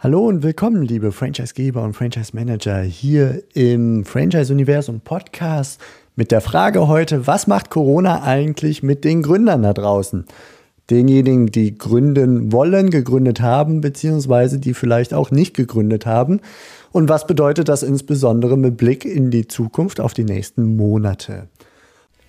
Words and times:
Hallo 0.00 0.28
und 0.28 0.44
willkommen, 0.44 0.82
liebe 0.82 1.10
Franchisegeber 1.10 1.82
und 1.82 1.94
Franchise 1.94 2.30
Manager, 2.32 2.82
hier 2.82 3.42
im 3.52 4.04
Franchise 4.04 4.52
Universum 4.52 5.00
Podcast 5.00 5.80
mit 6.14 6.30
der 6.30 6.40
Frage 6.40 6.86
heute, 6.86 7.26
was 7.26 7.48
macht 7.48 7.68
Corona 7.68 8.22
eigentlich 8.22 8.84
mit 8.84 9.02
den 9.02 9.22
Gründern 9.22 9.64
da 9.64 9.72
draußen? 9.72 10.24
Denjenigen, 10.88 11.46
die 11.46 11.76
gründen 11.76 12.52
wollen, 12.52 12.90
gegründet 12.90 13.40
haben, 13.40 13.80
beziehungsweise 13.80 14.60
die 14.60 14.72
vielleicht 14.72 15.14
auch 15.14 15.32
nicht 15.32 15.56
gegründet 15.56 16.06
haben. 16.06 16.42
Und 16.92 17.08
was 17.08 17.26
bedeutet 17.26 17.68
das 17.68 17.82
insbesondere 17.82 18.56
mit 18.56 18.76
Blick 18.76 19.04
in 19.04 19.32
die 19.32 19.48
Zukunft 19.48 19.98
auf 19.98 20.14
die 20.14 20.22
nächsten 20.22 20.76
Monate? 20.76 21.48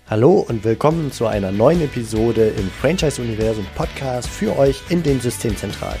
Hallo 0.08 0.44
und 0.48 0.64
willkommen 0.64 1.12
zu 1.12 1.28
einer 1.28 1.52
neuen 1.52 1.82
Episode 1.82 2.48
im 2.48 2.68
Franchise 2.68 3.22
Universum 3.22 3.66
Podcast 3.76 4.28
für 4.28 4.58
euch 4.58 4.82
in 4.88 5.04
den 5.04 5.20
Systemzentralen. 5.20 6.00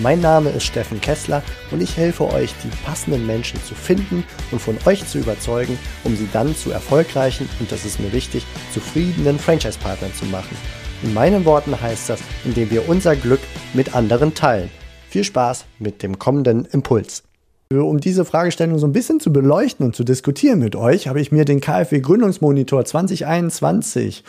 Mein 0.00 0.20
Name 0.20 0.50
ist 0.50 0.62
Steffen 0.62 1.00
Kessler 1.00 1.42
und 1.72 1.82
ich 1.82 1.96
helfe 1.96 2.32
euch, 2.32 2.54
die 2.62 2.70
passenden 2.86 3.26
Menschen 3.26 3.60
zu 3.64 3.74
finden 3.74 4.22
und 4.52 4.60
von 4.60 4.78
euch 4.86 5.04
zu 5.04 5.18
überzeugen, 5.18 5.76
um 6.04 6.14
sie 6.14 6.28
dann 6.32 6.54
zu 6.54 6.70
erfolgreichen 6.70 7.48
und 7.58 7.72
das 7.72 7.84
ist 7.84 7.98
mir 7.98 8.12
wichtig, 8.12 8.46
zufriedenen 8.72 9.40
Franchise-Partnern 9.40 10.14
zu 10.14 10.24
machen. 10.26 10.56
In 11.02 11.14
meinen 11.14 11.44
Worten 11.44 11.80
heißt 11.80 12.10
das, 12.10 12.20
indem 12.44 12.70
wir 12.70 12.88
unser 12.88 13.16
Glück 13.16 13.40
mit 13.74 13.96
anderen 13.96 14.34
teilen. 14.34 14.70
Viel 15.10 15.24
Spaß 15.24 15.64
mit 15.80 16.04
dem 16.04 16.16
kommenden 16.20 16.64
Impuls. 16.66 17.24
Um 17.72 17.98
diese 17.98 18.24
Fragestellung 18.24 18.78
so 18.78 18.86
ein 18.86 18.92
bisschen 18.92 19.18
zu 19.18 19.32
beleuchten 19.32 19.84
und 19.84 19.96
zu 19.96 20.04
diskutieren 20.04 20.60
mit 20.60 20.76
euch, 20.76 21.08
habe 21.08 21.20
ich 21.20 21.32
mir 21.32 21.44
den 21.44 21.60
KfW 21.60 21.98
Gründungsmonitor 21.98 22.84
2021 22.84 24.22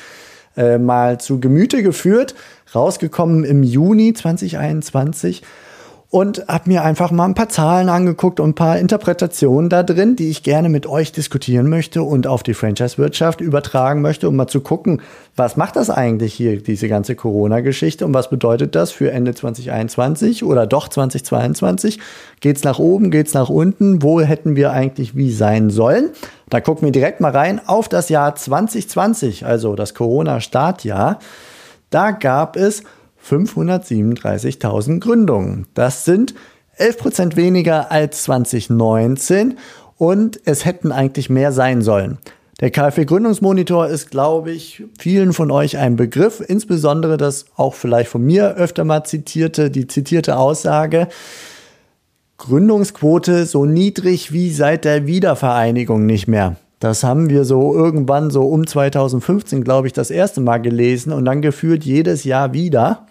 äh, 0.58 0.78
mal 0.78 1.20
zu 1.20 1.40
Gemüte 1.40 1.84
geführt, 1.84 2.36
rausgekommen 2.74 3.44
im 3.44 3.64
Juni 3.64 4.14
2021 4.14 5.44
und 6.12 6.44
habe 6.48 6.70
mir 6.72 6.84
einfach 6.84 7.12
mal 7.12 7.26
ein 7.26 7.36
paar 7.36 7.50
Zahlen 7.50 7.88
angeguckt 7.88 8.40
und 8.40 8.50
ein 8.50 8.56
paar 8.56 8.80
Interpretationen 8.80 9.70
da 9.70 9.84
drin, 9.84 10.16
die 10.16 10.30
ich 10.30 10.42
gerne 10.42 10.68
mit 10.68 10.88
euch 10.88 11.12
diskutieren 11.12 11.70
möchte 11.70 12.02
und 12.02 12.26
auf 12.26 12.42
die 12.42 12.56
Franchise-Wirtschaft 12.56 13.42
übertragen 13.42 14.02
möchte, 14.02 14.28
um 14.28 14.36
mal 14.36 14.48
zu 14.48 14.62
gucken, 14.62 15.04
was 15.36 15.56
macht 15.56 15.76
das 15.76 15.92
eigentlich 15.92 16.34
hier, 16.34 16.64
diese 16.64 16.88
ganze 16.88 17.16
Corona-Geschichte 17.16 18.08
und 18.08 18.14
was 18.16 18.32
bedeutet 18.32 18.74
das 18.74 18.92
für 18.92 19.12
Ende 19.12 19.36
2021 19.36 20.44
oder 20.44 20.66
doch 20.66 20.88
2022? 20.88 22.00
Geht's 22.40 22.64
nach 22.64 22.80
oben, 22.80 23.12
geht's 23.12 23.36
nach 23.36 23.50
unten? 23.50 24.02
Wo 24.02 24.20
hätten 24.20 24.56
wir 24.56 24.72
eigentlich 24.72 25.16
wie 25.16 25.32
sein 25.32 25.70
sollen? 25.70 26.10
Da 26.50 26.60
gucken 26.60 26.88
wir 26.88 26.92
direkt 26.92 27.22
mal 27.22 27.32
rein 27.32 27.62
auf 27.68 27.88
das 27.88 28.10
Jahr 28.10 28.34
2020, 28.34 29.46
also 29.46 29.76
das 29.76 29.94
Corona-Startjahr. 29.94 31.20
Da 31.92 32.12
gab 32.12 32.56
es 32.56 32.84
537.000 33.28 35.00
Gründungen. 35.00 35.68
Das 35.74 36.06
sind 36.06 36.36
11% 36.78 37.36
weniger 37.36 37.92
als 37.92 38.24
2019 38.24 39.58
und 39.98 40.40
es 40.46 40.66
hätten 40.66 40.92
eigentlich 40.92 41.30
mehr 41.30 41.52
sein 41.52 41.82
sollen. 41.82 42.18
Der 42.60 42.72
KfW 42.72 43.06
Gründungsmonitor 43.06 43.88
ist, 43.88 44.12
glaube 44.12 44.52
ich, 44.52 44.84
vielen 44.98 45.32
von 45.32 45.50
euch 45.50 45.78
ein 45.78 45.96
Begriff, 45.96 46.44
insbesondere 46.46 47.16
das 47.16 47.46
auch 47.56 47.74
vielleicht 47.74 48.10
von 48.10 48.22
mir 48.22 48.56
öfter 48.56 48.84
mal 48.84 49.06
zitierte, 49.06 49.72
die 49.72 49.88
zitierte 49.88 50.38
Aussage, 50.38 51.08
Gründungsquote 52.38 53.46
so 53.46 53.66
niedrig 53.66 54.34
wie 54.34 54.52
seit 54.52 54.86
der 54.86 55.08
Wiedervereinigung 55.08 56.06
nicht 56.06 56.28
mehr. 56.28 56.58
Das 56.80 57.04
haben 57.04 57.30
wir 57.30 57.44
so 57.44 57.74
irgendwann 57.76 58.30
so 58.32 58.44
um 58.48 58.66
2015, 58.66 59.64
glaube 59.64 59.88
ich, 59.88 59.94
das 59.94 60.12
erste 60.12 60.42
Mal 60.42 60.60
gelesen 60.60 61.12
und 61.12 61.26
dann 61.26 61.42
gefühlt 61.42 61.84
jedes 61.84 62.24
Jahr 62.24 62.54
wieder. 62.54 63.06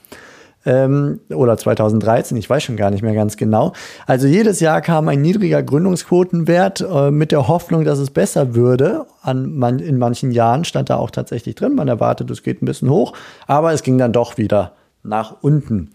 Ähm, 0.66 1.20
oder 1.30 1.56
2013, 1.56 2.36
ich 2.36 2.50
weiß 2.50 2.62
schon 2.62 2.76
gar 2.76 2.90
nicht 2.90 3.02
mehr 3.02 3.14
ganz 3.14 3.36
genau. 3.36 3.72
Also 4.06 4.26
jedes 4.26 4.60
Jahr 4.60 4.80
kam 4.80 5.08
ein 5.08 5.22
niedriger 5.22 5.62
Gründungsquotenwert 5.62 6.80
äh, 6.80 7.10
mit 7.10 7.30
der 7.30 7.46
Hoffnung, 7.46 7.84
dass 7.84 7.98
es 7.98 8.10
besser 8.10 8.54
würde. 8.54 9.06
An 9.22 9.56
man, 9.56 9.78
in 9.78 9.98
manchen 9.98 10.30
Jahren 10.30 10.64
stand 10.64 10.90
da 10.90 10.96
auch 10.96 11.10
tatsächlich 11.10 11.54
drin. 11.54 11.74
Man 11.74 11.88
erwartet, 11.88 12.30
es 12.30 12.42
geht 12.42 12.60
ein 12.60 12.66
bisschen 12.66 12.90
hoch, 12.90 13.12
aber 13.46 13.72
es 13.72 13.82
ging 13.82 13.98
dann 13.98 14.12
doch 14.12 14.36
wieder 14.36 14.72
nach 15.02 15.36
unten. 15.42 15.90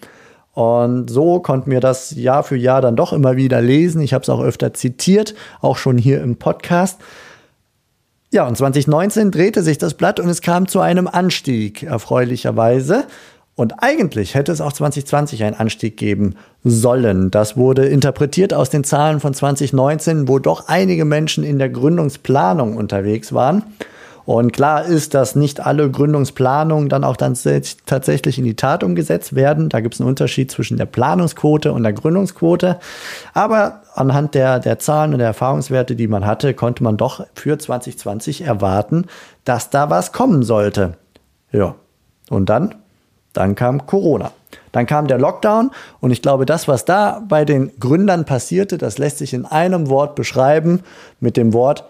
Und 0.53 1.09
so 1.09 1.39
konnten 1.39 1.72
wir 1.72 1.79
das 1.79 2.12
Jahr 2.12 2.44
für 2.44 2.56
Jahr 2.56 2.81
dann 2.81 2.95
doch 2.95 3.12
immer 3.12 3.35
wieder 3.35 3.59
lesen. 3.59 4.01
Ich 4.01 4.13
habe 4.13 4.22
es 4.22 4.29
auch 4.29 4.41
öfter 4.41 4.73
zitiert, 4.73 5.33
auch 5.62 5.78
schon 5.78 5.97
hier 5.97 6.22
im 6.22 6.38
Podcast. 6.38 7.01
Ja, 8.33 8.47
und 8.47 8.57
2019 8.57 9.29
drehte 9.29 9.61
sich 9.61 9.77
das 9.77 9.94
Blatt 9.94 10.19
und 10.19 10.27
es 10.27 10.41
kam 10.41 10.67
zu 10.67 10.79
einem 10.79 11.07
Anstieg, 11.07 11.83
erfreulicherweise. 11.83 13.03
Und 13.53 13.75
eigentlich 13.83 14.33
hätte 14.33 14.51
es 14.51 14.59
auch 14.59 14.73
2020 14.73 15.44
einen 15.44 15.55
Anstieg 15.55 15.97
geben 15.97 16.33
sollen. 16.63 17.29
Das 17.29 17.57
wurde 17.57 17.85
interpretiert 17.85 18.51
aus 18.51 18.71
den 18.71 18.83
Zahlen 18.83 19.19
von 19.19 19.35
2019, 19.35 20.27
wo 20.27 20.39
doch 20.39 20.67
einige 20.67 21.05
Menschen 21.05 21.44
in 21.44 21.59
der 21.59 21.69
Gründungsplanung 21.69 22.75
unterwegs 22.75 23.33
waren. 23.33 23.61
Und 24.25 24.53
klar 24.53 24.85
ist, 24.85 25.13
dass 25.13 25.35
nicht 25.35 25.59
alle 25.59 25.89
Gründungsplanungen 25.91 26.88
dann 26.88 27.03
auch 27.03 27.17
dann 27.17 27.38
tatsächlich 27.85 28.38
in 28.38 28.45
die 28.45 28.56
Tat 28.56 28.84
umgesetzt 28.84 29.35
werden. 29.35 29.69
Da 29.69 29.81
gibt 29.81 29.95
es 29.95 30.01
einen 30.01 30.09
Unterschied 30.09 30.50
zwischen 30.50 30.78
der 30.78 30.85
Planungsquote 30.85 31.73
und 31.73 31.84
der 31.84 31.94
Gründungsquote. 31.94 32.79
Aber 33.33 33.81
anhand 33.95 34.33
der, 34.33 34.59
der 34.59 34.79
Zahlen 34.79 35.12
und 35.12 35.19
der 35.19 35.28
Erfahrungswerte, 35.28 35.95
die 35.95 36.07
man 36.07 36.25
hatte, 36.25 36.53
konnte 36.53 36.83
man 36.83 36.95
doch 36.95 37.25
für 37.35 37.57
2020 37.57 38.41
erwarten, 38.41 39.06
dass 39.44 39.69
da 39.69 39.89
was 39.89 40.13
kommen 40.13 40.44
sollte. 40.44 40.94
Ja. 41.51 41.75
Und 42.29 42.50
dann? 42.50 42.75
Dann 43.33 43.56
kam 43.56 43.85
Corona. 43.85 44.31
Dann 44.72 44.85
kam 44.85 45.07
der 45.07 45.17
Lockdown 45.17 45.72
und 46.00 46.12
ich 46.12 46.22
glaube, 46.22 46.45
das, 46.45 46.67
was 46.67 46.85
da 46.85 47.22
bei 47.28 47.45
den 47.45 47.72
Gründern 47.79 48.25
passierte, 48.25 48.78
das 48.78 48.97
lässt 48.97 49.17
sich 49.17 49.33
in 49.33 49.45
einem 49.45 49.89
Wort 49.89 50.16
beschreiben 50.16 50.81
mit 51.19 51.38
dem 51.38 51.53
Wort 51.53 51.85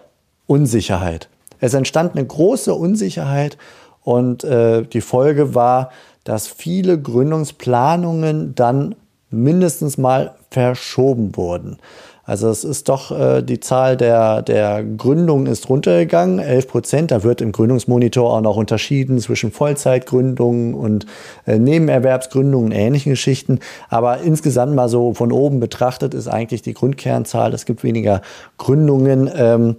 Unsicherheit. 0.46 1.28
Es 1.60 1.74
entstand 1.74 2.16
eine 2.16 2.26
große 2.26 2.74
Unsicherheit 2.74 3.56
und 4.02 4.44
äh, 4.44 4.82
die 4.82 5.00
Folge 5.00 5.54
war, 5.54 5.90
dass 6.24 6.48
viele 6.48 7.00
Gründungsplanungen 7.00 8.54
dann 8.54 8.94
mindestens 9.30 9.98
mal 9.98 10.34
verschoben 10.50 11.36
wurden. 11.36 11.78
Also 12.26 12.48
es 12.48 12.64
ist 12.64 12.88
doch, 12.88 13.10
äh, 13.10 13.42
die 13.42 13.60
Zahl 13.60 13.98
der, 13.98 14.40
der 14.40 14.82
Gründungen 14.82 15.46
ist 15.46 15.68
runtergegangen, 15.68 16.38
11 16.38 16.68
Prozent. 16.68 17.10
Da 17.10 17.22
wird 17.22 17.42
im 17.42 17.52
Gründungsmonitor 17.52 18.32
auch 18.32 18.40
noch 18.40 18.56
unterschieden 18.56 19.18
zwischen 19.18 19.52
Vollzeitgründungen 19.52 20.72
und 20.72 21.04
äh, 21.46 21.58
Nebenerwerbsgründungen, 21.58 22.72
ähnlichen 22.72 23.12
Geschichten. 23.12 23.58
Aber 23.90 24.20
insgesamt 24.20 24.74
mal 24.74 24.88
so 24.88 25.12
von 25.12 25.32
oben 25.32 25.60
betrachtet 25.60 26.14
ist 26.14 26.28
eigentlich 26.28 26.62
die 26.62 26.72
Grundkernzahl, 26.72 27.52
es 27.52 27.66
gibt 27.66 27.84
weniger 27.84 28.22
Gründungen. 28.56 29.30
Ähm, 29.36 29.76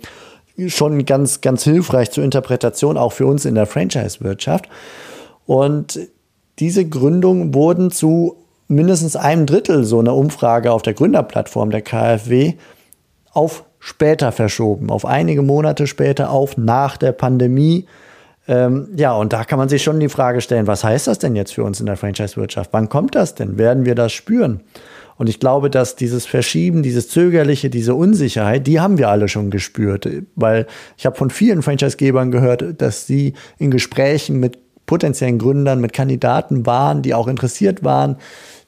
schon 0.67 1.05
ganz, 1.05 1.41
ganz 1.41 1.63
hilfreich 1.63 2.11
zur 2.11 2.23
Interpretation, 2.23 2.97
auch 2.97 3.13
für 3.13 3.25
uns 3.25 3.45
in 3.45 3.55
der 3.55 3.65
Franchise-Wirtschaft. 3.65 4.69
Und 5.45 5.99
diese 6.59 6.87
Gründungen 6.87 7.53
wurden 7.53 7.91
zu 7.91 8.37
mindestens 8.67 9.15
einem 9.15 9.45
Drittel 9.45 9.83
so 9.83 9.99
einer 9.99 10.15
Umfrage 10.15 10.71
auf 10.71 10.81
der 10.81 10.93
Gründerplattform 10.93 11.69
der 11.69 11.81
KfW 11.81 12.53
auf 13.31 13.65
später 13.79 14.31
verschoben, 14.31 14.89
auf 14.89 15.05
einige 15.05 15.41
Monate 15.41 15.85
später, 15.85 16.31
auf 16.31 16.57
nach 16.57 16.97
der 16.97 17.11
Pandemie. 17.11 17.85
Ähm, 18.47 18.87
ja, 18.95 19.13
und 19.13 19.33
da 19.33 19.43
kann 19.43 19.59
man 19.59 19.69
sich 19.69 19.83
schon 19.83 19.99
die 19.99 20.09
Frage 20.09 20.41
stellen, 20.41 20.67
was 20.67 20.83
heißt 20.83 21.07
das 21.07 21.19
denn 21.19 21.35
jetzt 21.35 21.53
für 21.53 21.63
uns 21.63 21.79
in 21.79 21.85
der 21.85 21.97
Franchise-Wirtschaft? 21.97 22.71
Wann 22.73 22.89
kommt 22.89 23.13
das 23.13 23.35
denn? 23.35 23.57
Werden 23.57 23.85
wir 23.85 23.93
das 23.93 24.13
spüren? 24.13 24.61
Und 25.17 25.29
ich 25.29 25.39
glaube, 25.39 25.69
dass 25.69 25.95
dieses 25.95 26.25
Verschieben, 26.25 26.83
dieses 26.83 27.09
Zögerliche, 27.09 27.69
diese 27.69 27.95
Unsicherheit, 27.95 28.67
die 28.67 28.79
haben 28.79 28.97
wir 28.97 29.09
alle 29.09 29.27
schon 29.27 29.49
gespürt. 29.49 30.07
Weil 30.35 30.67
ich 30.97 31.05
habe 31.05 31.15
von 31.15 31.29
vielen 31.29 31.61
Franchisegebern 31.61 32.31
gehört, 32.31 32.81
dass 32.81 33.07
sie 33.07 33.33
in 33.57 33.71
Gesprächen 33.71 34.39
mit 34.39 34.59
potenziellen 34.85 35.39
Gründern, 35.39 35.81
mit 35.81 35.93
Kandidaten 35.93 36.65
waren, 36.65 37.01
die 37.01 37.13
auch 37.13 37.27
interessiert 37.27 37.83
waren, 37.83 38.17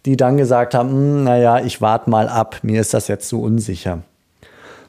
die 0.05 0.15
dann 0.15 0.37
gesagt 0.37 0.73
haben, 0.73 0.89
hm, 0.89 1.23
naja, 1.25 1.59
ich 1.63 1.81
warte 1.81 2.09
mal 2.09 2.29
ab, 2.29 2.59
mir 2.63 2.81
ist 2.81 2.93
das 2.93 3.07
jetzt 3.07 3.27
zu 3.27 3.41
unsicher. 3.41 4.03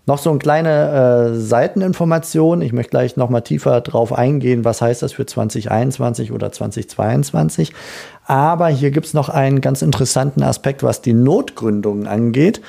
Noch 0.09 0.17
so 0.17 0.31
eine 0.31 0.39
kleine 0.39 1.35
äh, 1.35 1.39
Seiteninformation. 1.39 2.63
Ich 2.63 2.73
möchte 2.73 2.93
gleich 2.93 3.19
noch 3.19 3.29
mal 3.29 3.43
tiefer 3.43 3.83
drauf 3.83 4.15
eingehen, 4.15 4.65
was 4.65 4.81
heißt 4.81 5.03
das 5.03 5.13
für 5.13 5.27
2021 5.27 6.33
oder 6.33 6.51
2022. 6.51 7.75
Aber 8.25 8.69
hier 8.69 8.91
gibt 8.91 9.05
es 9.05 9.13
noch 9.13 9.29
einen 9.29 9.61
ganz 9.61 9.83
interessanten 9.83 10.43
Aspekt, 10.43 10.83
was 10.83 11.03
die 11.03 11.13
Notgründungen 11.13 12.07
angeht. 12.07 12.63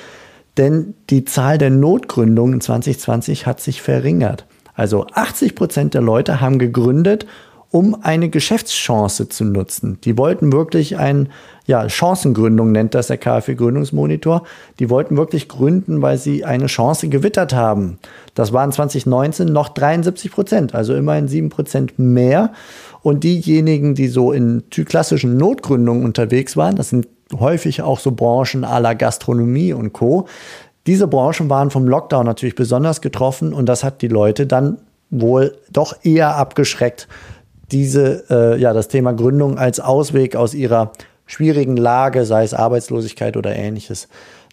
Denn 0.58 0.92
die 1.08 1.24
Zahl 1.24 1.56
der 1.56 1.70
Notgründungen 1.70 2.60
2020 2.60 3.46
hat 3.46 3.62
sich 3.62 3.80
verringert. 3.80 4.44
Also 4.74 5.06
80 5.10 5.54
Prozent 5.54 5.94
der 5.94 6.02
Leute 6.02 6.42
haben 6.42 6.58
gegründet, 6.58 7.26
um 7.70 7.96
eine 8.02 8.28
Geschäftschance 8.28 9.28
zu 9.28 9.44
nutzen. 9.44 9.98
Die 10.02 10.18
wollten 10.18 10.52
wirklich 10.52 10.98
ein, 10.98 11.28
ja, 11.66 11.88
Chancengründung 11.88 12.72
nennt 12.72 12.94
das 12.94 13.06
der 13.06 13.18
KfW 13.18 13.54
Gründungsmonitor. 13.54 14.42
Die 14.80 14.90
wollten 14.90 15.16
wirklich 15.16 15.48
gründen, 15.48 16.02
weil 16.02 16.18
sie 16.18 16.44
eine 16.44 16.66
Chance 16.66 17.08
gewittert 17.08 17.54
haben. 17.54 17.98
Das 18.34 18.52
waren 18.52 18.72
2019 18.72 19.52
noch 19.52 19.68
73 19.68 20.32
Prozent, 20.32 20.74
also 20.74 20.94
immerhin 20.94 21.28
7 21.28 21.48
Prozent 21.48 21.98
mehr. 21.98 22.52
Und 23.02 23.22
diejenigen, 23.22 23.94
die 23.94 24.08
so 24.08 24.32
in 24.32 24.64
klassischen 24.70 25.36
Notgründungen 25.36 26.04
unterwegs 26.04 26.56
waren, 26.56 26.74
das 26.74 26.90
sind 26.90 27.06
häufig 27.38 27.82
auch 27.82 28.00
so 28.00 28.10
Branchen 28.10 28.64
à 28.64 28.80
la 28.80 28.94
Gastronomie 28.94 29.72
und 29.72 29.92
Co. 29.92 30.26
Diese 30.88 31.06
Branchen 31.06 31.48
waren 31.48 31.70
vom 31.70 31.86
Lockdown 31.86 32.26
natürlich 32.26 32.56
besonders 32.56 33.00
getroffen 33.00 33.52
und 33.52 33.66
das 33.66 33.84
hat 33.84 34.02
die 34.02 34.08
Leute 34.08 34.46
dann 34.48 34.78
wohl 35.10 35.56
doch 35.70 35.94
eher 36.04 36.36
abgeschreckt, 36.36 37.08
diese, 37.72 38.24
äh, 38.30 38.60
ja, 38.60 38.72
das 38.72 38.88
Thema 38.88 39.12
Gründung 39.12 39.58
als 39.58 39.80
Ausweg 39.80 40.36
aus 40.36 40.54
ihrer 40.54 40.92
schwierigen 41.26 41.76
Lage, 41.76 42.24
sei 42.24 42.44
es 42.44 42.54
Arbeitslosigkeit 42.54 43.36
oder 43.36 43.54
ähnliches, 43.54 44.08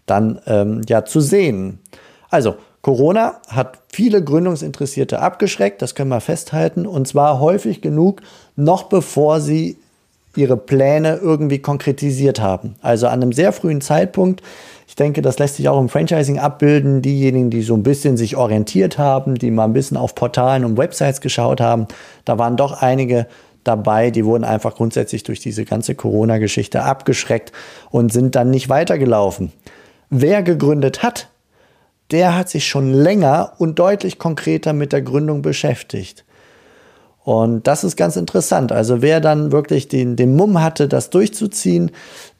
dann 0.06 0.40
ähm, 0.46 0.82
ja 0.88 1.06
zu 1.06 1.22
sehen. 1.22 1.80
Also 2.30 2.56
Corona 2.82 3.42
hat 3.48 3.80
viele 3.92 4.24
Gründungsinteressierte 4.24 5.20
abgeschreckt, 5.20 5.82
das 5.82 5.96
können 5.96 6.10
wir 6.10 6.22
festhalten, 6.22 6.86
und 6.86 7.08
zwar 7.08 7.40
häufig 7.40 7.82
genug, 7.82 8.22
noch 8.56 8.84
bevor 8.84 9.42
sie 9.42 9.78
ihre 10.38 10.58
Pläne 10.58 11.20
irgendwie 11.22 11.60
konkretisiert 11.60 12.40
haben. 12.40 12.76
Also 12.82 13.08
an 13.08 13.22
einem 13.22 13.34
sehr 13.34 13.52
frühen 13.52 13.82
Zeitpunkt. 13.82 14.42
Ich 14.88 14.96
denke, 14.96 15.22
das 15.22 15.40
lässt 15.40 15.56
sich 15.56 15.68
auch 15.68 15.80
im 15.80 15.90
Franchising 15.90 16.40
abbilden. 16.40 17.02
Diejenigen, 17.02 17.50
die 17.50 17.62
so 17.62 17.74
ein 17.74 17.84
bisschen 17.84 18.18
sich 18.18 18.38
orientiert 18.38 18.98
haben, 18.98 19.36
die 19.36 19.52
mal 19.52 19.66
ein 19.66 19.74
bisschen 19.74 19.98
auf 19.98 20.16
Portalen 20.16 20.64
und 20.64 20.78
Websites 20.78 21.22
geschaut 21.22 21.60
haben, 21.60 21.88
da 22.26 22.38
waren 22.38 22.56
doch 22.58 22.82
einige 22.82 23.28
dabei, 23.64 24.12
die 24.12 24.26
wurden 24.26 24.44
einfach 24.44 24.76
grundsätzlich 24.76 25.24
durch 25.24 25.40
diese 25.40 25.66
ganze 25.66 25.96
Corona-Geschichte 25.96 26.84
abgeschreckt 26.84 27.52
und 27.90 28.14
sind 28.14 28.36
dann 28.36 28.50
nicht 28.50 28.70
weitergelaufen. 28.70 29.52
Wer 30.10 30.42
gegründet 30.42 31.04
hat, 31.04 31.30
der 32.12 32.38
hat 32.38 32.50
sich 32.50 32.68
schon 32.68 32.94
länger 32.94 33.54
und 33.58 33.80
deutlich 33.80 34.18
konkreter 34.18 34.72
mit 34.72 34.94
der 34.94 35.02
Gründung 35.02 35.42
beschäftigt. 35.42 36.24
Und 37.28 37.68
das 37.68 37.84
ist 37.84 37.98
ganz 37.98 38.16
interessant. 38.16 38.72
Also 38.72 39.02
wer 39.02 39.20
dann 39.20 39.52
wirklich 39.52 39.90
den, 39.90 40.16
den 40.16 40.38
Mumm 40.38 40.62
hatte, 40.64 40.88
das 40.88 41.10
durchzuziehen, 41.10 41.92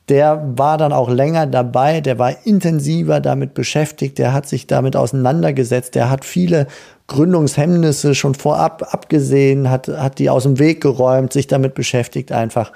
der 0.08 0.54
war 0.56 0.78
dann 0.78 0.94
auch 0.94 1.10
länger 1.10 1.46
dabei, 1.46 2.00
der 2.00 2.18
war 2.20 2.46
intensiver 2.46 3.20
damit 3.20 3.54
beschäftigt, 3.54 4.18
der 4.18 4.32
hat 4.32 4.48
sich 4.48 4.66
damit 4.66 4.96
auseinandergesetzt, 4.96 5.94
der 5.96 6.10
hat 6.10 6.24
viele 6.24 6.68
Gründungshemmnisse 7.08 8.16
schon 8.16 8.34
vorab 8.34 8.94
abgesehen, 8.94 9.70
hat, 9.70 9.90
hat 9.90 10.20
die 10.20 10.30
aus 10.30 10.44
dem 10.44 10.58
Weg 10.58 10.80
geräumt, 10.80 11.34
sich 11.34 11.48
damit 11.48 11.76
beschäftigt 11.76 12.32
einfach 12.32 12.72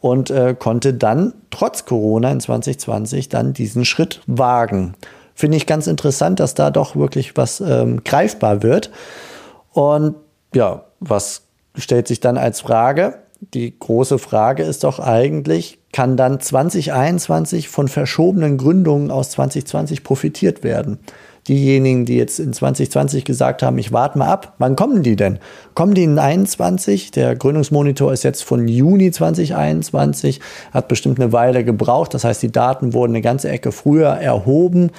und 0.00 0.30
äh, 0.30 0.56
konnte 0.58 0.94
dann 0.94 1.34
trotz 1.50 1.84
Corona 1.84 2.32
in 2.32 2.40
2020 2.40 3.28
dann 3.28 3.52
diesen 3.52 3.84
Schritt 3.84 4.22
wagen. 4.26 4.94
Finde 5.34 5.58
ich 5.58 5.66
ganz 5.66 5.86
interessant, 5.86 6.40
dass 6.40 6.54
da 6.54 6.70
doch 6.70 6.96
wirklich 6.96 7.36
was 7.36 7.60
ähm, 7.60 8.04
greifbar 8.04 8.62
wird. 8.62 8.90
Und 9.74 10.14
ja, 10.54 10.84
was 11.08 11.42
stellt 11.76 12.08
sich 12.08 12.20
dann 12.20 12.38
als 12.38 12.60
Frage? 12.60 13.18
Die 13.54 13.76
große 13.76 14.18
Frage 14.18 14.62
ist 14.62 14.84
doch 14.84 15.00
eigentlich, 15.00 15.78
kann 15.92 16.16
dann 16.16 16.38
2021 16.38 17.68
von 17.68 17.88
verschobenen 17.88 18.56
Gründungen 18.56 19.10
aus 19.10 19.30
2020 19.30 20.04
profitiert 20.04 20.62
werden? 20.62 21.00
Diejenigen, 21.48 22.04
die 22.04 22.16
jetzt 22.16 22.38
in 22.38 22.52
2020 22.52 23.24
gesagt 23.24 23.64
haben, 23.64 23.76
ich 23.78 23.92
warte 23.92 24.16
mal 24.16 24.28
ab, 24.28 24.54
wann 24.58 24.76
kommen 24.76 25.02
die 25.02 25.16
denn? 25.16 25.40
Kommen 25.74 25.94
die 25.94 26.04
in 26.04 26.20
21? 26.20 27.10
Der 27.10 27.34
Gründungsmonitor 27.34 28.12
ist 28.12 28.22
jetzt 28.22 28.44
von 28.44 28.68
Juni 28.68 29.10
2021, 29.10 30.40
hat 30.72 30.86
bestimmt 30.86 31.18
eine 31.18 31.32
Weile 31.32 31.64
gebraucht. 31.64 32.14
Das 32.14 32.22
heißt, 32.22 32.42
die 32.42 32.52
Daten 32.52 32.94
wurden 32.94 33.10
eine 33.12 33.22
ganze 33.22 33.48
Ecke 33.48 33.72
früher 33.72 34.10
erhoben. 34.10 34.92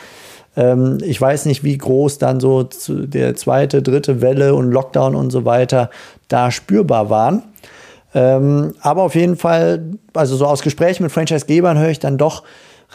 Ähm, 0.55 0.99
ich 1.03 1.19
weiß 1.19 1.45
nicht, 1.45 1.63
wie 1.63 1.77
groß 1.77 2.17
dann 2.17 2.39
so 2.39 2.67
der 2.87 3.35
zweite, 3.35 3.81
dritte 3.81 4.21
Welle 4.21 4.55
und 4.55 4.71
Lockdown 4.71 5.15
und 5.15 5.31
so 5.31 5.45
weiter 5.45 5.89
da 6.27 6.51
spürbar 6.51 7.09
waren. 7.09 7.43
Ähm, 8.15 8.73
aber 8.81 9.03
auf 9.03 9.15
jeden 9.15 9.37
Fall, 9.37 9.83
also 10.13 10.35
so 10.35 10.45
aus 10.45 10.61
Gesprächen 10.61 11.03
mit 11.03 11.11
Franchise-Gebern 11.11 11.79
höre 11.79 11.89
ich 11.89 11.99
dann 11.99 12.17
doch 12.17 12.43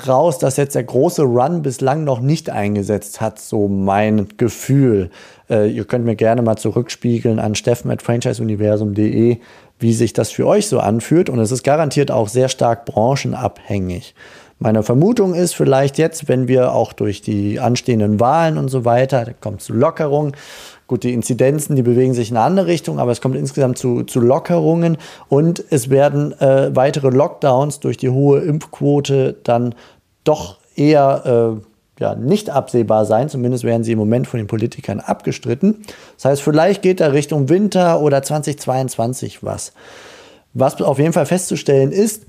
raus, 0.06 0.38
dass 0.38 0.56
jetzt 0.56 0.74
der 0.74 0.84
große 0.84 1.22
Run 1.22 1.62
bislang 1.62 2.04
noch 2.04 2.20
nicht 2.20 2.50
eingesetzt 2.50 3.20
hat, 3.20 3.40
so 3.40 3.66
mein 3.66 4.28
Gefühl. 4.36 5.10
Äh, 5.50 5.70
ihr 5.70 5.84
könnt 5.84 6.04
mir 6.04 6.14
gerne 6.14 6.42
mal 6.42 6.56
zurückspiegeln 6.56 7.40
an 7.40 7.56
steffen.franchiseuniversum.de, 7.56 9.38
wie 9.80 9.92
sich 9.92 10.12
das 10.12 10.30
für 10.30 10.46
euch 10.46 10.68
so 10.68 10.78
anfühlt. 10.78 11.30
Und 11.30 11.40
es 11.40 11.50
ist 11.50 11.64
garantiert 11.64 12.10
auch 12.10 12.28
sehr 12.28 12.48
stark 12.48 12.84
branchenabhängig. 12.84 14.14
Meine 14.58 14.82
Vermutung 14.82 15.34
ist 15.34 15.54
vielleicht 15.54 15.98
jetzt, 15.98 16.28
wenn 16.28 16.48
wir 16.48 16.72
auch 16.72 16.92
durch 16.92 17.22
die 17.22 17.60
anstehenden 17.60 18.18
Wahlen 18.18 18.58
und 18.58 18.68
so 18.68 18.84
weiter, 18.84 19.24
da 19.24 19.32
kommt 19.32 19.62
zu 19.62 19.72
Lockerungen, 19.72 20.32
Gut, 20.88 21.02
die 21.02 21.12
Inzidenzen, 21.12 21.76
die 21.76 21.82
bewegen 21.82 22.14
sich 22.14 22.30
in 22.30 22.38
eine 22.38 22.46
andere 22.46 22.66
Richtung, 22.66 22.98
aber 22.98 23.12
es 23.12 23.20
kommt 23.20 23.36
insgesamt 23.36 23.76
zu, 23.76 24.04
zu 24.04 24.20
Lockerungen 24.20 24.96
und 25.28 25.62
es 25.68 25.90
werden 25.90 26.32
äh, 26.40 26.74
weitere 26.74 27.10
Lockdowns 27.10 27.80
durch 27.80 27.98
die 27.98 28.08
hohe 28.08 28.40
Impfquote 28.40 29.36
dann 29.44 29.74
doch 30.24 30.56
eher 30.76 31.58
äh, 31.58 32.02
ja, 32.02 32.14
nicht 32.14 32.48
absehbar 32.48 33.04
sein. 33.04 33.28
Zumindest 33.28 33.64
werden 33.64 33.84
sie 33.84 33.92
im 33.92 33.98
Moment 33.98 34.26
von 34.26 34.38
den 34.38 34.46
Politikern 34.46 35.00
abgestritten. 35.00 35.84
Das 36.16 36.24
heißt, 36.24 36.42
vielleicht 36.42 36.80
geht 36.80 37.00
da 37.00 37.08
Richtung 37.08 37.50
Winter 37.50 38.00
oder 38.00 38.22
2022 38.22 39.44
was. 39.44 39.74
Was 40.54 40.80
auf 40.80 40.98
jeden 40.98 41.12
Fall 41.12 41.26
festzustellen 41.26 41.92
ist, 41.92 42.24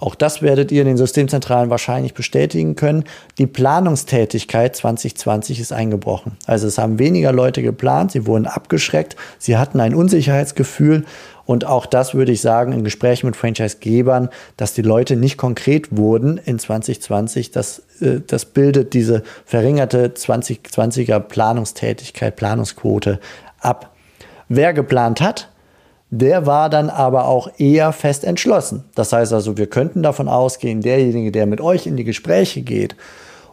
auch 0.00 0.14
das 0.14 0.42
werdet 0.42 0.72
ihr 0.72 0.80
in 0.80 0.88
den 0.88 0.96
Systemzentralen 0.96 1.70
wahrscheinlich 1.70 2.14
bestätigen 2.14 2.74
können. 2.74 3.04
Die 3.38 3.46
Planungstätigkeit 3.46 4.74
2020 4.74 5.60
ist 5.60 5.72
eingebrochen. 5.72 6.36
Also 6.46 6.66
es 6.66 6.78
haben 6.78 6.98
weniger 6.98 7.32
Leute 7.32 7.62
geplant, 7.62 8.12
sie 8.12 8.26
wurden 8.26 8.46
abgeschreckt, 8.46 9.16
sie 9.38 9.58
hatten 9.58 9.78
ein 9.78 9.94
Unsicherheitsgefühl 9.94 11.04
und 11.50 11.66
auch 11.66 11.84
das 11.84 12.14
würde 12.14 12.32
ich 12.32 12.40
sagen 12.40 12.72
in 12.72 12.84
Gesprächen 12.84 13.26
mit 13.26 13.34
Franchise-Gebern, 13.34 14.28
dass 14.56 14.72
die 14.72 14.82
Leute 14.82 15.16
nicht 15.16 15.36
konkret 15.36 15.96
wurden 15.96 16.38
in 16.38 16.60
2020. 16.60 17.50
Das, 17.50 17.82
äh, 18.00 18.20
das 18.24 18.44
bildet 18.44 18.94
diese 18.94 19.24
verringerte 19.44 20.08
2020er 20.10 21.18
Planungstätigkeit, 21.18 22.36
Planungsquote 22.36 23.18
ab. 23.58 23.94
Wer 24.48 24.72
geplant 24.72 25.20
hat, 25.20 25.48
der 26.10 26.44
war 26.44 26.68
dann 26.68 26.90
aber 26.90 27.26
auch 27.26 27.50
eher 27.58 27.92
fest 27.92 28.24
entschlossen. 28.24 28.84
Das 28.94 29.12
heißt 29.12 29.32
also, 29.32 29.56
wir 29.56 29.68
könnten 29.68 30.02
davon 30.02 30.28
ausgehen, 30.28 30.80
derjenige, 30.80 31.30
der 31.30 31.46
mit 31.46 31.60
euch 31.60 31.86
in 31.86 31.96
die 31.96 32.04
Gespräche 32.04 32.62
geht 32.62 32.96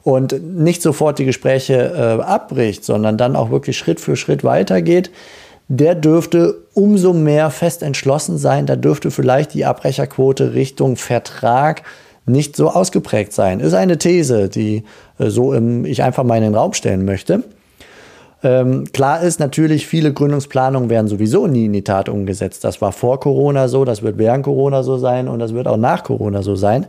und 0.04 0.42
nicht 0.56 0.82
sofort 0.82 1.20
die 1.20 1.26
Gespräche 1.26 2.18
äh, 2.20 2.24
abbricht, 2.24 2.84
sondern 2.84 3.18
dann 3.18 3.36
auch 3.36 3.52
wirklich 3.52 3.78
Schritt 3.78 4.00
für 4.00 4.16
Schritt 4.16 4.44
weitergeht, 4.44 5.12
der 5.68 5.96
dürfte 5.96 6.56
umso 6.74 7.14
mehr 7.14 7.52
fest 7.52 7.84
entschlossen 7.84 8.38
sein. 8.38 8.66
Da 8.66 8.76
dürfte 8.76 9.12
vielleicht 9.12 9.54
die 9.54 9.66
Abbrecherquote 9.66 10.54
Richtung 10.54 10.96
Vertrag 10.96 11.84
nicht 12.26 12.56
so 12.56 12.70
ausgeprägt 12.70 13.34
sein. 13.34 13.60
Ist 13.60 13.74
eine 13.74 13.98
These, 13.98 14.50
die 14.50 14.84
äh, 15.20 15.30
so 15.30 15.54
im, 15.54 15.86
ich 15.86 16.02
einfach 16.02 16.24
mal 16.24 16.38
in 16.38 16.44
den 16.44 16.56
Raum 16.56 16.74
stellen 16.74 17.06
möchte. 17.06 17.44
Ähm, 18.44 18.86
klar 18.94 19.22
ist 19.22 19.40
natürlich, 19.40 19.88
viele 19.88 20.14
Gründungsplanungen 20.14 20.90
werden 20.90 21.08
sowieso 21.08 21.48
nie 21.48 21.66
in 21.66 21.74
die 21.74 21.84
Tat 21.84 22.08
umgesetzt. 22.08 22.64
Das 22.64 22.82
war 22.82 22.92
vor 22.92 23.20
Corona 23.20 23.68
so, 23.68 23.84
das 23.84 24.04
wird 24.04 24.18
während 24.18 24.44
Corona 24.44 24.84
so 24.84 24.98
sein 24.98 25.28
und 25.28 25.40
das 25.40 25.54
wird 25.54 25.68
auch 25.68 25.78
nach 25.78 26.04
Corona 26.04 26.44
so 26.44 26.56
sein. 26.56 26.86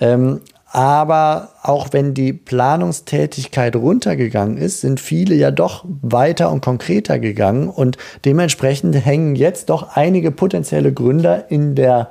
Ähm, 0.00 0.40
aber 0.72 1.50
auch 1.62 1.88
wenn 1.90 2.14
die 2.14 2.32
Planungstätigkeit 2.32 3.76
runtergegangen 3.76 4.56
ist, 4.56 4.80
sind 4.80 5.00
viele 5.00 5.34
ja 5.34 5.50
doch 5.50 5.84
weiter 6.00 6.50
und 6.50 6.62
konkreter 6.62 7.18
gegangen 7.18 7.68
und 7.68 7.98
dementsprechend 8.24 8.94
hängen 8.94 9.36
jetzt 9.36 9.68
doch 9.68 9.94
einige 9.96 10.30
potenzielle 10.30 10.94
Gründer 10.94 11.50
in 11.50 11.74
der 11.74 12.08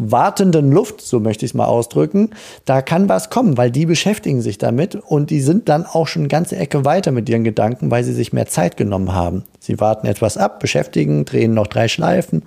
wartenden 0.00 0.72
Luft, 0.72 1.00
so 1.00 1.20
möchte 1.20 1.44
ich 1.44 1.52
es 1.52 1.54
mal 1.54 1.66
ausdrücken, 1.66 2.30
da 2.64 2.82
kann 2.82 3.08
was 3.08 3.30
kommen, 3.30 3.56
weil 3.56 3.70
die 3.70 3.86
beschäftigen 3.86 4.40
sich 4.40 4.58
damit 4.58 4.94
und 4.94 5.30
die 5.30 5.40
sind 5.40 5.68
dann 5.68 5.86
auch 5.86 6.06
schon 6.06 6.22
eine 6.22 6.28
ganze 6.28 6.56
Ecke 6.56 6.84
weiter 6.84 7.12
mit 7.12 7.28
ihren 7.28 7.44
Gedanken, 7.44 7.90
weil 7.90 8.04
sie 8.04 8.14
sich 8.14 8.32
mehr 8.32 8.46
Zeit 8.46 8.76
genommen 8.76 9.14
haben. 9.14 9.44
Sie 9.58 9.80
warten 9.80 10.06
etwas 10.06 10.36
ab, 10.36 10.60
beschäftigen, 10.60 11.24
drehen 11.24 11.54
noch 11.54 11.66
drei 11.66 11.88
Schleifen, 11.88 12.42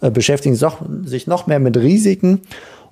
äh, 0.00 0.10
beschäftigen 0.10 0.56
sich 1.04 1.26
noch 1.26 1.46
mehr 1.46 1.60
mit 1.60 1.76
Risiken 1.76 2.42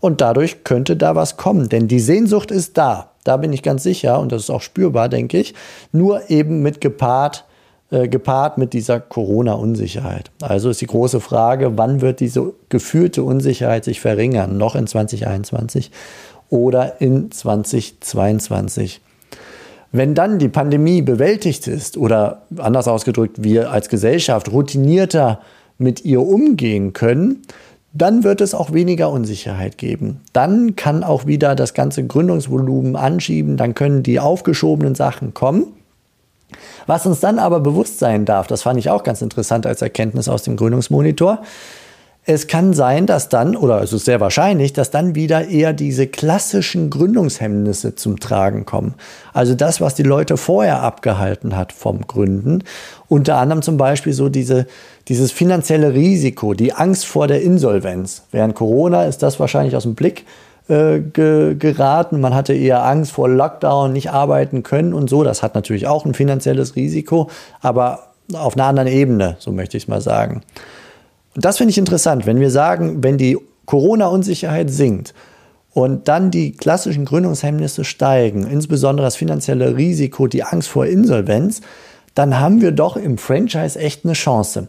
und 0.01 0.21
dadurch 0.21 0.65
könnte 0.65 0.97
da 0.97 1.15
was 1.15 1.37
kommen, 1.37 1.69
denn 1.69 1.89
die 1.89 2.01
Sehnsucht 2.01 2.51
ist 2.51 2.77
da. 2.77 3.13
Da 3.25 3.37
bin 3.37 3.53
ich 3.53 3.63
ganz 3.63 3.85
sicher 3.85 4.19
und 4.19 4.33
das 4.33 4.43
ist 4.43 4.51
auch 4.51 4.63
spürbar, 4.63 5.09
denke 5.09 5.39
ich. 5.39 5.55
Nur 5.93 6.29
eben 6.29 6.61
mit 6.61 6.81
gepaart 6.81 7.45
äh, 7.93 8.09
gepaart 8.09 8.57
mit 8.57 8.73
dieser 8.73 9.01
Corona-Unsicherheit. 9.01 10.31
Also 10.41 10.71
ist 10.71 10.81
die 10.81 10.87
große 10.87 11.21
Frage, 11.21 11.77
wann 11.77 12.01
wird 12.01 12.21
diese 12.21 12.55
gefühlte 12.71 13.23
Unsicherheit 13.23 13.85
sich 13.85 14.01
verringern? 14.01 14.57
Noch 14.57 14.75
in 14.75 14.87
2021 14.87 15.91
oder 16.49 17.03
in 17.03 17.31
2022? 17.31 19.03
Wenn 19.91 20.15
dann 20.15 20.39
die 20.39 20.49
Pandemie 20.49 21.03
bewältigt 21.03 21.69
ist 21.69 21.99
oder 21.99 22.43
anders 22.57 22.89
ausgedrückt, 22.89 23.45
wir 23.45 23.71
als 23.71 23.91
Gesellschaft 23.91 24.51
routinierter 24.51 25.41
mit 25.77 26.03
ihr 26.03 26.23
umgehen 26.23 26.95
können, 26.95 27.43
dann 27.93 28.25
wird 28.25 28.41
es 28.41 28.55
auch 28.55 28.73
weniger 28.73 29.11
Unsicherheit 29.11 29.77
geben. 29.77 30.21
Dann 30.33 30.77
kann 30.77 31.05
auch 31.05 31.27
wieder 31.27 31.55
das 31.55 31.75
ganze 31.75 32.07
Gründungsvolumen 32.07 32.97
anschieben, 32.97 33.59
dann 33.59 33.75
können 33.75 34.03
die 34.03 34.19
aufgeschobenen 34.19 34.95
Sachen 34.95 35.35
kommen. 35.35 35.75
Was 36.87 37.07
uns 37.07 37.21
dann 37.21 37.39
aber 37.39 37.61
bewusst 37.61 37.99
sein 37.99 38.25
darf, 38.25 38.47
das 38.47 38.63
fand 38.63 38.79
ich 38.79 38.91
auch 38.91 39.03
ganz 39.03 39.23
interessant 39.23 39.67
als 39.67 39.83
Erkenntnis 39.83 40.29
aus 40.29 40.43
dem 40.43 40.57
Gründungsmonitor, 40.57 41.43
es 42.25 42.47
kann 42.47 42.73
sein, 42.73 43.07
dass 43.07 43.29
dann, 43.29 43.57
oder 43.57 43.83
es 43.83 43.93
ist 43.93 44.05
sehr 44.05 44.21
wahrscheinlich, 44.21 44.73
dass 44.73 44.93
dann 44.93 45.17
wieder 45.17 45.49
eher 45.49 45.73
diese 45.73 46.07
klassischen 46.07 46.89
Gründungshemmnisse 46.89 47.97
zum 47.97 48.21
Tragen 48.21 48.65
kommen. 48.65 48.95
Also 49.33 49.57
das, 49.57 49.81
was 49.81 49.97
die 49.97 50.05
Leute 50.05 50.37
vorher 50.37 50.83
abgehalten 50.83 51.57
hat 51.57 51.73
vom 51.73 52.07
Gründen. 52.07 52.63
Unter 53.09 53.39
anderem 53.39 53.63
zum 53.63 53.77
Beispiel 53.77 54.13
so 54.13 54.29
diese, 54.29 54.69
dieses 55.09 55.33
finanzielle 55.33 55.95
Risiko, 55.95 56.55
die 56.55 56.73
Angst 56.73 57.07
vor 57.07 57.27
der 57.27 57.43
Insolvenz. 57.43 58.23
Während 58.31 58.55
Corona 58.55 59.05
ist 59.07 59.25
das 59.25 59.41
wahrscheinlich 59.41 59.75
aus 59.75 59.83
dem 59.83 59.97
Blick 59.97 60.25
äh, 60.73 61.01
ge 61.01 61.55
geraten. 61.55 62.21
Man 62.21 62.35
hatte 62.35 62.55
eher 62.55 62.85
Angst 62.85 63.13
vor 63.13 63.29
Lockdown, 63.29 63.93
nicht 63.93 64.11
arbeiten 64.11 64.63
können 64.63 64.95
und 64.95 65.11
so. 65.11 65.23
Das 65.23 65.43
hat 65.43 65.55
natürlich 65.55 65.87
auch 65.87 66.07
ein 66.07 66.15
finanzielles 66.15 66.77
Risiko, 66.77 67.29
aber 67.61 68.13
auf 68.33 68.57
einer 68.57 68.65
anderen 68.65 68.89
Ebene, 68.89 69.37
so 69.39 69.53
möchte 69.53 69.77
ich 69.77 69.85
es 69.85 69.89
mal 69.89 70.01
sagen. 70.01 70.43
Und 71.35 71.45
das 71.45 71.59
finde 71.59 71.73
ich 71.73 71.79
interessant, 71.79 72.25
wenn 72.25 72.41
wir 72.41 72.51
sagen, 72.51 73.03
wenn 73.03 73.19
die 73.19 73.37
Corona-Unsicherheit 73.67 74.71
sinkt 74.71 75.13
und 75.73 76.09
dann 76.09 76.31
die 76.31 76.53
klassischen 76.53 77.05
Gründungshemmnisse 77.05 77.85
steigen, 77.85 78.47
insbesondere 78.47 79.07
das 79.07 79.17
finanzielle 79.17 79.77
Risiko, 79.77 80.27
die 80.27 80.43
Angst 80.43 80.69
vor 80.69 80.87
Insolvenz, 80.87 81.61
dann 82.15 82.41
haben 82.41 82.63
wir 82.63 82.73
doch 82.73 82.97
im 82.97 83.19
Franchise 83.19 83.79
echt 83.79 84.05
eine 84.05 84.15
Chance. 84.15 84.69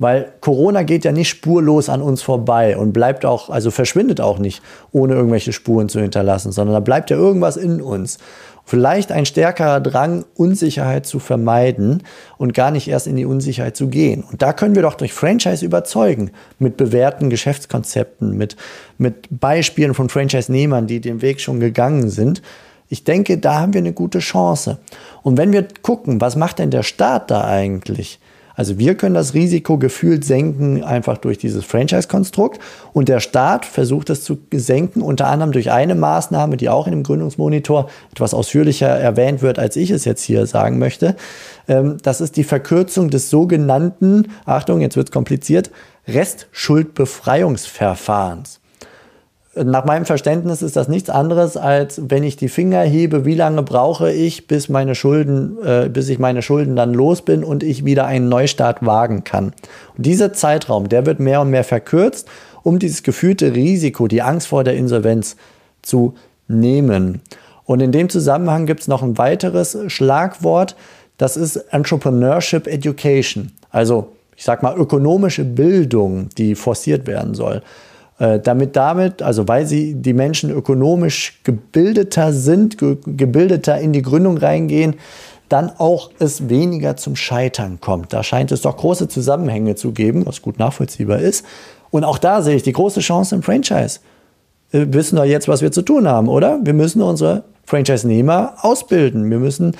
Weil 0.00 0.32
Corona 0.40 0.82
geht 0.82 1.04
ja 1.04 1.12
nicht 1.12 1.28
spurlos 1.28 1.90
an 1.90 2.00
uns 2.00 2.22
vorbei 2.22 2.78
und 2.78 2.92
bleibt 2.92 3.26
auch, 3.26 3.50
also 3.50 3.70
verschwindet 3.70 4.18
auch 4.18 4.38
nicht, 4.38 4.62
ohne 4.92 5.12
irgendwelche 5.12 5.52
Spuren 5.52 5.90
zu 5.90 6.00
hinterlassen, 6.00 6.52
sondern 6.52 6.72
da 6.72 6.80
bleibt 6.80 7.10
ja 7.10 7.18
irgendwas 7.18 7.58
in 7.58 7.82
uns. 7.82 8.16
Vielleicht 8.64 9.12
ein 9.12 9.26
stärkerer 9.26 9.78
Drang, 9.80 10.24
Unsicherheit 10.36 11.04
zu 11.04 11.18
vermeiden 11.18 12.02
und 12.38 12.54
gar 12.54 12.70
nicht 12.70 12.88
erst 12.88 13.08
in 13.08 13.16
die 13.16 13.26
Unsicherheit 13.26 13.76
zu 13.76 13.88
gehen. 13.88 14.24
Und 14.24 14.40
da 14.40 14.54
können 14.54 14.74
wir 14.74 14.80
doch 14.80 14.94
durch 14.94 15.12
Franchise 15.12 15.66
überzeugen, 15.66 16.30
mit 16.58 16.78
bewährten 16.78 17.28
Geschäftskonzepten, 17.28 18.38
mit, 18.38 18.56
mit 18.96 19.26
Beispielen 19.28 19.92
von 19.92 20.08
Franchise-Nehmern, 20.08 20.86
die 20.86 21.02
den 21.02 21.20
Weg 21.20 21.42
schon 21.42 21.60
gegangen 21.60 22.08
sind. 22.08 22.40
Ich 22.88 23.04
denke, 23.04 23.36
da 23.36 23.60
haben 23.60 23.74
wir 23.74 23.80
eine 23.80 23.92
gute 23.92 24.20
Chance. 24.20 24.78
Und 25.22 25.36
wenn 25.36 25.52
wir 25.52 25.66
gucken, 25.82 26.22
was 26.22 26.36
macht 26.36 26.58
denn 26.58 26.70
der 26.70 26.84
Staat 26.84 27.30
da 27.30 27.44
eigentlich? 27.44 28.19
Also 28.54 28.78
wir 28.78 28.94
können 28.94 29.14
das 29.14 29.34
Risiko 29.34 29.78
gefühlt 29.78 30.24
senken, 30.24 30.84
einfach 30.84 31.18
durch 31.18 31.38
dieses 31.38 31.64
Franchise-Konstrukt. 31.64 32.60
Und 32.92 33.08
der 33.08 33.20
Staat 33.20 33.64
versucht 33.64 34.10
es 34.10 34.24
zu 34.24 34.38
senken, 34.52 35.02
unter 35.02 35.28
anderem 35.28 35.52
durch 35.52 35.70
eine 35.70 35.94
Maßnahme, 35.94 36.56
die 36.56 36.68
auch 36.68 36.86
in 36.86 36.92
dem 36.92 37.02
Gründungsmonitor 37.02 37.88
etwas 38.12 38.34
ausführlicher 38.34 38.88
erwähnt 38.88 39.42
wird, 39.42 39.58
als 39.58 39.76
ich 39.76 39.90
es 39.90 40.04
jetzt 40.04 40.22
hier 40.22 40.46
sagen 40.46 40.78
möchte. 40.78 41.16
Ähm, 41.68 41.96
das 42.02 42.20
ist 42.20 42.36
die 42.36 42.44
Verkürzung 42.44 43.10
des 43.10 43.30
sogenannten, 43.30 44.28
Achtung, 44.44 44.80
jetzt 44.80 44.96
wird 44.96 45.08
es 45.08 45.12
kompliziert, 45.12 45.70
Restschuldbefreiungsverfahrens. 46.08 48.60
Nach 49.54 49.84
meinem 49.84 50.04
Verständnis 50.04 50.62
ist 50.62 50.76
das 50.76 50.86
nichts 50.86 51.10
anderes, 51.10 51.56
als 51.56 52.00
wenn 52.08 52.22
ich 52.22 52.36
die 52.36 52.48
Finger 52.48 52.82
hebe, 52.82 53.24
wie 53.24 53.34
lange 53.34 53.64
brauche 53.64 54.12
ich, 54.12 54.46
bis 54.46 54.68
meine 54.68 54.94
Schulden, 54.94 55.58
äh, 55.64 55.88
bis 55.88 56.08
ich 56.08 56.20
meine 56.20 56.40
Schulden 56.40 56.76
dann 56.76 56.94
los 56.94 57.22
bin 57.22 57.42
und 57.42 57.64
ich 57.64 57.84
wieder 57.84 58.06
einen 58.06 58.28
Neustart 58.28 58.86
wagen 58.86 59.24
kann. 59.24 59.46
Und 59.96 60.06
dieser 60.06 60.32
Zeitraum, 60.32 60.88
der 60.88 61.04
wird 61.04 61.18
mehr 61.18 61.40
und 61.40 61.50
mehr 61.50 61.64
verkürzt, 61.64 62.28
um 62.62 62.78
dieses 62.78 63.02
gefühlte 63.02 63.52
Risiko, 63.54 64.06
die 64.06 64.22
Angst 64.22 64.46
vor 64.46 64.62
der 64.62 64.76
Insolvenz 64.76 65.34
zu 65.82 66.14
nehmen. 66.46 67.20
Und 67.64 67.80
in 67.80 67.90
dem 67.90 68.08
Zusammenhang 68.08 68.66
gibt 68.66 68.82
es 68.82 68.88
noch 68.88 69.02
ein 69.02 69.18
weiteres 69.18 69.76
Schlagwort, 69.88 70.76
das 71.18 71.36
ist 71.36 71.56
Entrepreneurship 71.56 72.68
Education. 72.68 73.50
Also 73.70 74.12
ich 74.36 74.44
sag 74.44 74.62
mal 74.62 74.76
ökonomische 74.76 75.44
Bildung, 75.44 76.28
die 76.38 76.54
forciert 76.54 77.06
werden 77.06 77.34
soll. 77.34 77.62
Äh, 78.20 78.38
damit 78.38 78.76
damit, 78.76 79.22
also 79.22 79.48
weil 79.48 79.66
sie 79.66 79.94
die 79.94 80.12
Menschen 80.12 80.50
ökonomisch 80.50 81.40
gebildeter 81.42 82.34
sind, 82.34 82.76
ge 82.76 82.98
gebildeter 83.06 83.80
in 83.80 83.94
die 83.94 84.02
Gründung 84.02 84.36
reingehen, 84.36 84.96
dann 85.48 85.72
auch 85.78 86.10
es 86.18 86.50
weniger 86.50 86.98
zum 86.98 87.16
Scheitern 87.16 87.80
kommt. 87.80 88.12
Da 88.12 88.22
scheint 88.22 88.52
es 88.52 88.60
doch 88.60 88.76
große 88.76 89.08
Zusammenhänge 89.08 89.74
zu 89.74 89.92
geben, 89.92 90.26
was 90.26 90.42
gut 90.42 90.58
nachvollziehbar 90.58 91.18
ist. 91.18 91.46
Und 91.90 92.04
auch 92.04 92.18
da 92.18 92.42
sehe 92.42 92.56
ich 92.56 92.62
die 92.62 92.74
große 92.74 93.00
Chance 93.00 93.34
im 93.34 93.42
Franchise. 93.42 94.00
Wir 94.70 94.92
wissen 94.92 95.16
doch 95.16 95.24
jetzt, 95.24 95.48
was 95.48 95.62
wir 95.62 95.72
zu 95.72 95.80
tun 95.80 96.06
haben, 96.06 96.28
oder? 96.28 96.60
Wir 96.62 96.74
müssen 96.74 97.00
unsere 97.00 97.44
Franchise-Nehmer 97.64 98.56
ausbilden. 98.60 99.30
Wir 99.30 99.38
müssen 99.38 99.74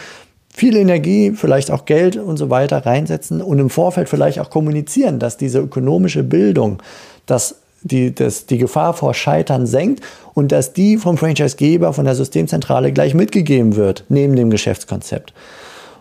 viel 0.48 0.76
Energie, 0.76 1.32
vielleicht 1.36 1.70
auch 1.70 1.84
Geld 1.84 2.16
und 2.16 2.38
so 2.38 2.48
weiter 2.48 2.86
reinsetzen 2.86 3.42
und 3.42 3.58
im 3.58 3.68
Vorfeld 3.68 4.08
vielleicht 4.08 4.40
auch 4.40 4.48
kommunizieren, 4.48 5.18
dass 5.18 5.36
diese 5.36 5.58
ökonomische 5.58 6.22
Bildung, 6.22 6.82
dass 7.26 7.56
die, 7.82 8.14
das, 8.14 8.46
die 8.46 8.58
Gefahr 8.58 8.94
vor 8.94 9.14
Scheitern 9.14 9.66
senkt 9.66 10.04
und 10.34 10.52
dass 10.52 10.72
die 10.72 10.96
vom 10.96 11.16
Franchisegeber, 11.16 11.92
von 11.92 12.04
der 12.04 12.14
Systemzentrale 12.14 12.92
gleich 12.92 13.14
mitgegeben 13.14 13.76
wird, 13.76 14.04
neben 14.08 14.36
dem 14.36 14.50
Geschäftskonzept. 14.50 15.32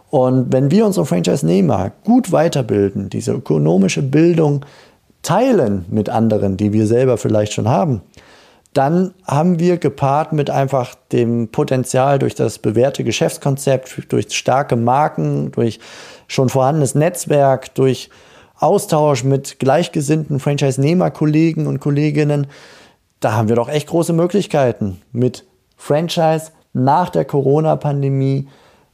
Und 0.10 0.52
wenn 0.52 0.72
wir 0.72 0.86
unsere 0.86 1.06
Franchise-Nehmer 1.06 1.92
gut 2.04 2.32
weiterbilden, 2.32 3.10
diese 3.10 3.32
ökonomische 3.32 4.02
Bildung 4.02 4.66
teilen 5.22 5.86
mit 5.90 6.10
anderen, 6.10 6.58
die 6.58 6.74
wir 6.74 6.88
selber 6.88 7.18
vielleicht 7.18 7.54
schon 7.54 7.68
haben, 7.68 8.02
dann 8.74 9.14
haben 9.26 9.60
wir 9.60 9.78
gepaart 9.78 10.32
mit 10.32 10.50
einfach 10.50 10.96
dem 11.12 11.50
Potenzial 11.50 12.20
durch 12.20 12.36
das 12.36 12.60
bewährte 12.60 13.04
Geschäftskonzept, 13.04 14.12
durch 14.12 14.32
starke 14.32 14.76
Marken, 14.76 15.52
durch 15.52 15.80
schon 16.28 16.50
vorhandenes 16.50 16.94
Netzwerk, 16.94 17.74
durch 17.74 18.10
Austausch 18.60 19.24
mit 19.24 19.60
gleichgesinnten 19.60 20.40
Franchise-Nehmer-Kollegen 20.40 21.68
und 21.68 21.80
Kolleginnen, 21.80 22.48
da 23.20 23.34
haben 23.34 23.50
wir 23.50 23.56
doch 23.56 23.70
echt 23.70 23.88
große 23.88 24.14
Möglichkeiten 24.14 25.02
mit 25.12 25.46
Franchise 25.76 26.52
nach 26.74 27.10
der 27.10 27.26
Corona-Pandemie, 27.26 28.48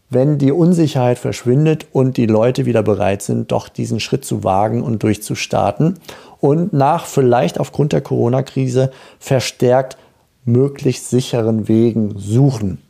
wenn 0.09 0.37
die 0.37 0.51
Unsicherheit 0.51 1.17
verschwindet 1.17 1.87
und 1.91 2.17
die 2.17 2.27
Leute 2.27 2.65
wieder 2.65 2.83
bereit 2.83 3.21
sind, 3.21 3.51
doch 3.51 3.69
diesen 3.69 3.99
Schritt 3.99 4.23
zu 4.23 4.43
wagen 4.43 4.83
und 4.83 5.01
durchzustarten 5.03 5.99
und 6.39 6.73
nach 6.73 7.05
vielleicht 7.05 7.59
aufgrund 7.59 7.91
der 7.91 8.01
Corona-Krise 8.01 8.91
verstärkt 9.19 9.97
möglichst 10.45 11.09
sicheren 11.09 11.67
Wegen 11.67 12.17
suchen. 12.17 12.84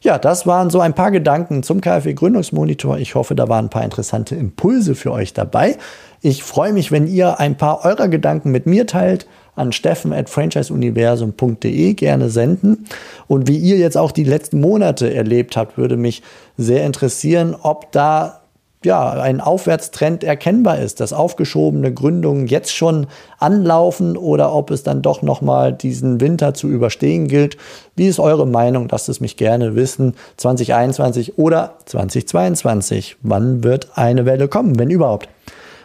Ja, 0.00 0.18
das 0.18 0.46
waren 0.46 0.70
so 0.70 0.80
ein 0.80 0.94
paar 0.94 1.10
Gedanken 1.10 1.62
zum 1.62 1.80
KfW 1.80 2.14
Gründungsmonitor. 2.14 2.98
Ich 2.98 3.14
hoffe, 3.16 3.34
da 3.34 3.48
waren 3.48 3.66
ein 3.66 3.70
paar 3.70 3.84
interessante 3.84 4.36
Impulse 4.36 4.94
für 4.94 5.12
euch 5.12 5.32
dabei. 5.32 5.76
Ich 6.20 6.44
freue 6.44 6.72
mich, 6.72 6.92
wenn 6.92 7.08
ihr 7.08 7.40
ein 7.40 7.56
paar 7.56 7.84
eurer 7.84 8.08
Gedanken 8.08 8.50
mit 8.50 8.66
mir 8.66 8.86
teilt 8.86 9.26
an 9.56 9.72
steffen 9.72 10.12
at 10.12 10.30
franchiseuniversum.de 10.30 11.94
gerne 11.94 12.30
senden. 12.30 12.86
Und 13.26 13.48
wie 13.48 13.58
ihr 13.58 13.76
jetzt 13.76 13.96
auch 13.96 14.12
die 14.12 14.24
letzten 14.24 14.60
Monate 14.60 15.12
erlebt 15.12 15.56
habt, 15.56 15.76
würde 15.76 15.96
mich 15.96 16.22
sehr 16.56 16.86
interessieren, 16.86 17.56
ob 17.60 17.90
da 17.90 18.42
ja, 18.84 19.10
ein 19.10 19.40
Aufwärtstrend 19.40 20.22
erkennbar 20.22 20.78
ist, 20.78 21.00
dass 21.00 21.12
aufgeschobene 21.12 21.92
Gründungen 21.92 22.46
jetzt 22.46 22.74
schon 22.74 23.06
anlaufen 23.38 24.16
oder 24.16 24.52
ob 24.52 24.70
es 24.70 24.82
dann 24.82 25.02
doch 25.02 25.22
nochmal 25.22 25.72
diesen 25.72 26.20
Winter 26.20 26.54
zu 26.54 26.68
überstehen 26.68 27.26
gilt. 27.26 27.56
Wie 27.96 28.06
ist 28.06 28.20
eure 28.20 28.46
Meinung? 28.46 28.88
Lasst 28.90 29.08
es 29.08 29.20
mich 29.20 29.36
gerne 29.36 29.74
wissen. 29.74 30.14
2021 30.36 31.38
oder 31.38 31.74
2022. 31.86 33.16
Wann 33.22 33.64
wird 33.64 33.88
eine 33.94 34.26
Welle 34.26 34.48
kommen, 34.48 34.78
wenn 34.78 34.90
überhaupt? 34.90 35.28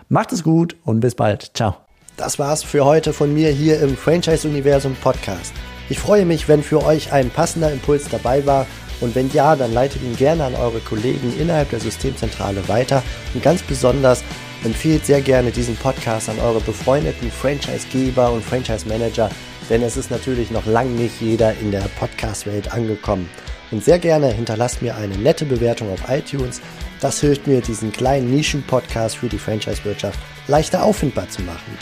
Macht 0.09 0.31
es 0.31 0.43
gut 0.43 0.75
und 0.85 0.99
bis 0.99 1.15
bald. 1.15 1.51
Ciao. 1.55 1.75
Das 2.17 2.37
war's 2.37 2.61
für 2.61 2.85
heute 2.85 3.11
von 3.11 3.33
mir 3.33 3.49
hier 3.49 3.81
im 3.81 3.97
Franchise 3.97 4.47
Universum 4.47 4.95
Podcast. 5.01 5.51
Ich 5.89 5.99
freue 5.99 6.25
mich, 6.25 6.47
wenn 6.47 6.61
für 6.61 6.85
euch 6.85 7.11
ein 7.11 7.31
passender 7.31 7.71
Impuls 7.71 8.07
dabei 8.09 8.45
war 8.45 8.67
und 9.03 9.13
wenn 9.15 9.29
ja, 9.31 9.55
dann 9.55 9.73
leitet 9.73 10.01
ihn 10.01 10.15
gerne 10.15 10.45
an 10.45 10.55
eure 10.55 10.79
Kollegen 10.79 11.33
innerhalb 11.39 11.69
der 11.69 11.79
Systemzentrale 11.79 12.67
weiter 12.67 13.03
und 13.33 13.43
ganz 13.43 13.61
besonders 13.61 14.23
empfehlt 14.63 15.05
sehr 15.05 15.21
gerne 15.21 15.51
diesen 15.51 15.75
Podcast 15.75 16.29
an 16.29 16.39
eure 16.39 16.61
befreundeten 16.61 17.29
Franchisegeber 17.29 18.31
und 18.31 18.43
Franchise 18.43 18.87
Manager, 18.87 19.29
denn 19.69 19.83
es 19.83 19.97
ist 19.97 20.09
natürlich 20.09 20.49
noch 20.51 20.65
lang 20.65 20.95
nicht 20.95 21.21
jeder 21.21 21.53
in 21.59 21.71
der 21.71 21.87
Podcast-Welt 21.99 22.71
angekommen. 22.73 23.29
Und 23.71 23.83
sehr 23.83 23.99
gerne 23.99 24.31
hinterlasst 24.31 24.81
mir 24.81 24.95
eine 24.95 25.17
nette 25.17 25.45
Bewertung 25.45 25.91
auf 25.91 26.09
iTunes 26.09 26.61
das 27.03 27.19
hilft 27.19 27.47
mir, 27.47 27.59
diesen 27.59 27.91
kleinen 27.91 28.33
Nischen-Podcast 28.33 29.17
für 29.17 29.27
die 29.27 29.37
Franchise-Wirtschaft 29.37 30.17
leichter 30.47 30.85
auffindbar 30.85 31.27
zu 31.27 31.41
machen. 31.41 31.77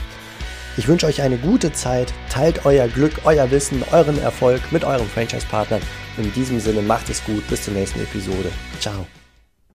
Ich 0.78 0.88
wünsche 0.88 1.06
euch 1.06 1.22
eine 1.22 1.38
gute 1.38 1.74
Zeit, 1.74 2.14
teilt 2.30 2.66
euer 2.66 2.88
Glück, 2.88 3.14
euer 3.26 3.52
Wissen, 3.52 3.84
euren 3.92 4.20
Erfolg 4.20 4.62
mit 4.72 4.84
euren 4.84 5.08
Franchise-Partnern. 5.08 5.82
In 6.18 6.32
diesem 6.34 6.60
Sinne 6.60 6.82
macht 6.82 7.10
es 7.10 7.24
gut, 7.24 7.46
bis 7.48 7.64
zur 7.64 7.74
nächsten 7.74 8.00
Episode. 8.02 8.52
Ciao. 8.80 9.06